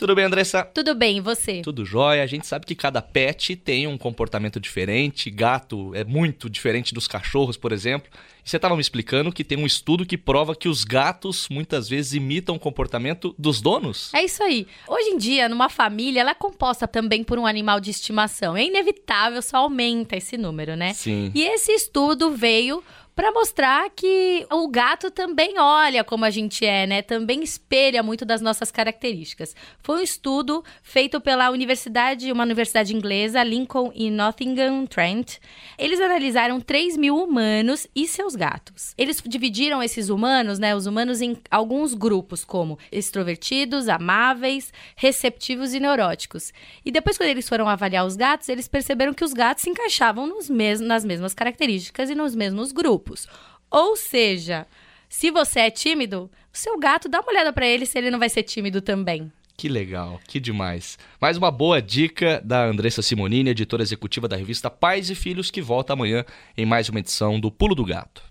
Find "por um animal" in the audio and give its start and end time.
17.22-17.78